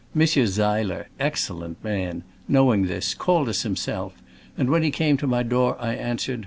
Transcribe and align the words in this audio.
Monsieur 0.15 0.47
Seiler, 0.47 1.09
excellent 1.19 1.83
man! 1.83 2.23
know 2.47 2.73
ing 2.73 2.87
this, 2.87 3.13
called 3.13 3.47
us 3.49 3.63
him 3.63 3.75
self, 3.75 4.13
and 4.57 4.67
when 4.71 4.81
he 4.81 4.89
came 4.89 5.15
to 5.17 5.27
my 5.27 5.43
door 5.43 5.79
I 5.79 5.93
an 5.93 6.17
swered. 6.17 6.39